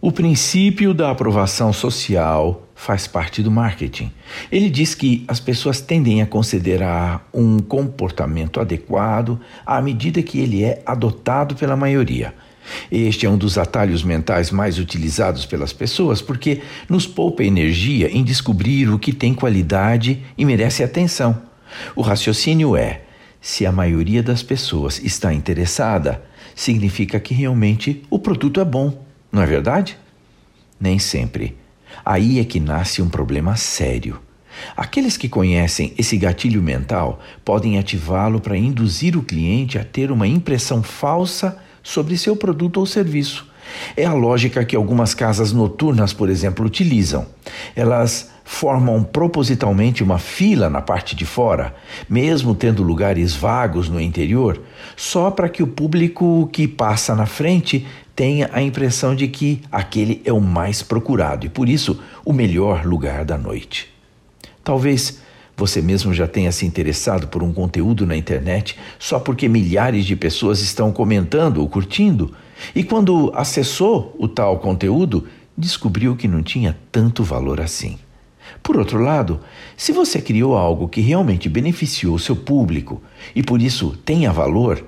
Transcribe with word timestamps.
O 0.00 0.12
princípio 0.12 0.94
da 0.94 1.10
aprovação 1.10 1.72
social 1.72 2.68
faz 2.72 3.08
parte 3.08 3.42
do 3.42 3.50
marketing. 3.50 4.12
Ele 4.48 4.70
diz 4.70 4.94
que 4.94 5.24
as 5.26 5.40
pessoas 5.40 5.80
tendem 5.80 6.22
a 6.22 6.26
considerar 6.26 7.28
um 7.34 7.58
comportamento 7.58 8.60
adequado 8.60 9.40
à 9.66 9.82
medida 9.82 10.22
que 10.22 10.38
ele 10.38 10.62
é 10.62 10.80
adotado 10.86 11.56
pela 11.56 11.74
maioria. 11.74 12.32
Este 12.92 13.26
é 13.26 13.28
um 13.28 13.36
dos 13.36 13.58
atalhos 13.58 14.04
mentais 14.04 14.52
mais 14.52 14.78
utilizados 14.78 15.44
pelas 15.44 15.72
pessoas 15.72 16.22
porque 16.22 16.62
nos 16.88 17.04
poupa 17.04 17.42
energia 17.42 18.08
em 18.08 18.22
descobrir 18.22 18.88
o 18.90 19.00
que 19.00 19.12
tem 19.12 19.34
qualidade 19.34 20.22
e 20.38 20.44
merece 20.44 20.84
atenção. 20.84 21.42
O 21.96 22.02
raciocínio 22.02 22.76
é: 22.76 23.02
se 23.40 23.66
a 23.66 23.72
maioria 23.72 24.22
das 24.22 24.44
pessoas 24.44 25.02
está 25.02 25.34
interessada, 25.34 26.22
significa 26.54 27.18
que 27.18 27.34
realmente 27.34 28.04
o 28.08 28.20
produto 28.20 28.60
é 28.60 28.64
bom. 28.64 29.07
Não 29.38 29.44
é 29.44 29.46
verdade? 29.46 29.96
Nem 30.80 30.98
sempre. 30.98 31.56
Aí 32.04 32.40
é 32.40 32.44
que 32.44 32.58
nasce 32.58 33.00
um 33.00 33.08
problema 33.08 33.54
sério. 33.54 34.20
Aqueles 34.76 35.16
que 35.16 35.28
conhecem 35.28 35.94
esse 35.96 36.16
gatilho 36.16 36.60
mental 36.60 37.20
podem 37.44 37.78
ativá-lo 37.78 38.40
para 38.40 38.58
induzir 38.58 39.16
o 39.16 39.22
cliente 39.22 39.78
a 39.78 39.84
ter 39.84 40.10
uma 40.10 40.26
impressão 40.26 40.82
falsa 40.82 41.56
sobre 41.84 42.18
seu 42.18 42.34
produto 42.34 42.78
ou 42.78 42.84
serviço. 42.84 43.46
É 43.96 44.04
a 44.06 44.12
lógica 44.12 44.64
que 44.64 44.74
algumas 44.74 45.14
casas 45.14 45.52
noturnas, 45.52 46.12
por 46.12 46.28
exemplo, 46.28 46.66
utilizam. 46.66 47.24
Elas 47.76 48.32
formam 48.42 49.04
propositalmente 49.04 50.02
uma 50.02 50.18
fila 50.18 50.68
na 50.68 50.80
parte 50.80 51.14
de 51.14 51.24
fora, 51.24 51.76
mesmo 52.08 52.56
tendo 52.56 52.82
lugares 52.82 53.36
vagos 53.36 53.88
no 53.88 54.00
interior, 54.00 54.60
só 54.96 55.30
para 55.30 55.48
que 55.48 55.62
o 55.62 55.66
público 55.66 56.48
que 56.50 56.66
passa 56.66 57.14
na 57.14 57.26
frente 57.26 57.86
tenha 58.18 58.50
a 58.52 58.60
impressão 58.60 59.14
de 59.14 59.28
que 59.28 59.62
aquele 59.70 60.20
é 60.24 60.32
o 60.32 60.40
mais 60.40 60.82
procurado 60.82 61.46
e, 61.46 61.48
por 61.48 61.68
isso, 61.68 62.00
o 62.24 62.32
melhor 62.32 62.84
lugar 62.84 63.24
da 63.24 63.38
noite. 63.38 63.94
Talvez 64.64 65.20
você 65.56 65.80
mesmo 65.80 66.12
já 66.12 66.26
tenha 66.26 66.50
se 66.50 66.66
interessado 66.66 67.28
por 67.28 67.44
um 67.44 67.52
conteúdo 67.52 68.04
na 68.04 68.16
internet 68.16 68.76
só 68.98 69.20
porque 69.20 69.48
milhares 69.48 70.04
de 70.04 70.16
pessoas 70.16 70.60
estão 70.60 70.90
comentando 70.90 71.58
ou 71.58 71.68
curtindo, 71.68 72.34
e 72.74 72.82
quando 72.82 73.30
acessou 73.36 74.12
o 74.18 74.26
tal 74.26 74.58
conteúdo, 74.58 75.28
descobriu 75.56 76.16
que 76.16 76.26
não 76.26 76.42
tinha 76.42 76.76
tanto 76.90 77.22
valor 77.22 77.60
assim. 77.60 78.00
Por 78.64 78.76
outro 78.76 78.98
lado, 78.98 79.38
se 79.76 79.92
você 79.92 80.20
criou 80.20 80.56
algo 80.56 80.88
que 80.88 81.00
realmente 81.00 81.48
beneficiou 81.48 82.18
seu 82.18 82.34
público 82.34 83.00
e 83.32 83.44
por 83.44 83.62
isso 83.62 83.96
tenha 84.04 84.32
valor, 84.32 84.84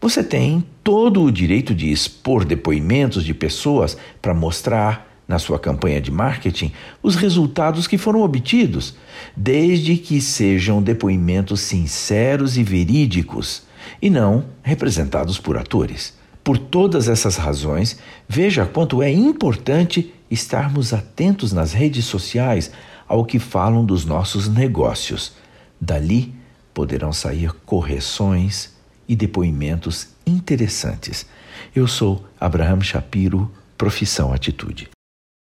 você 0.00 0.24
tem 0.24 0.64
todo 0.82 1.22
o 1.22 1.30
direito 1.30 1.74
de 1.74 1.90
expor 1.90 2.44
depoimentos 2.44 3.22
de 3.22 3.34
pessoas 3.34 3.98
para 4.22 4.32
mostrar 4.32 5.06
na 5.28 5.38
sua 5.38 5.58
campanha 5.58 6.00
de 6.00 6.10
marketing 6.10 6.72
os 7.02 7.14
resultados 7.16 7.86
que 7.86 7.98
foram 7.98 8.22
obtidos, 8.22 8.96
desde 9.36 9.96
que 9.96 10.20
sejam 10.20 10.82
depoimentos 10.82 11.60
sinceros 11.60 12.56
e 12.56 12.64
verídicos 12.64 13.62
e 14.00 14.08
não 14.08 14.46
representados 14.62 15.38
por 15.38 15.58
atores. 15.58 16.18
Por 16.42 16.56
todas 16.56 17.06
essas 17.06 17.36
razões, 17.36 17.98
veja 18.26 18.64
quanto 18.64 19.02
é 19.02 19.12
importante 19.12 20.14
estarmos 20.30 20.94
atentos 20.94 21.52
nas 21.52 21.74
redes 21.74 22.06
sociais 22.06 22.72
ao 23.06 23.24
que 23.24 23.38
falam 23.38 23.84
dos 23.84 24.06
nossos 24.06 24.48
negócios. 24.48 25.34
Dali 25.78 26.34
poderão 26.72 27.12
sair 27.12 27.52
correções 27.66 28.79
e 29.10 29.16
depoimentos 29.16 30.10
interessantes. 30.24 31.26
Eu 31.74 31.88
sou 31.88 32.24
Abraham 32.38 32.80
Shapiro, 32.80 33.50
profissão 33.76 34.32
Atitude. 34.32 34.88